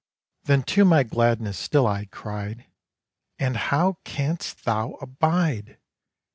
Then 0.45 0.63
to 0.63 0.83
my 0.83 1.03
Gladness 1.03 1.59
still 1.59 1.85
I 1.85 2.05
cried: 2.11 2.65
'And 3.37 3.55
how 3.55 3.99
canst 4.03 4.65
thou 4.65 4.93
abide? 4.99 5.77